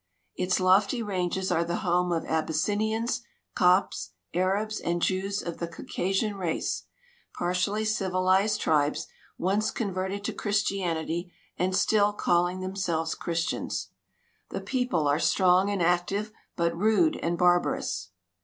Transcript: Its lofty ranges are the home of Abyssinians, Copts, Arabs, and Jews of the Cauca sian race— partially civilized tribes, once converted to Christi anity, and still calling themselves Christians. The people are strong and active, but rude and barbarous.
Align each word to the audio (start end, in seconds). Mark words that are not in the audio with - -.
Its 0.35 0.59
lofty 0.59 1.03
ranges 1.03 1.51
are 1.51 1.63
the 1.63 1.75
home 1.85 2.11
of 2.11 2.25
Abyssinians, 2.25 3.21
Copts, 3.53 4.13
Arabs, 4.33 4.79
and 4.79 4.99
Jews 4.99 5.43
of 5.43 5.59
the 5.59 5.67
Cauca 5.67 6.11
sian 6.15 6.37
race— 6.37 6.85
partially 7.37 7.85
civilized 7.85 8.59
tribes, 8.59 9.05
once 9.37 9.69
converted 9.69 10.23
to 10.23 10.33
Christi 10.33 10.79
anity, 10.79 11.29
and 11.55 11.75
still 11.75 12.13
calling 12.13 12.61
themselves 12.61 13.13
Christians. 13.13 13.89
The 14.49 14.61
people 14.61 15.07
are 15.07 15.19
strong 15.19 15.69
and 15.69 15.83
active, 15.83 16.31
but 16.55 16.75
rude 16.75 17.17
and 17.21 17.37
barbarous. 17.37 18.09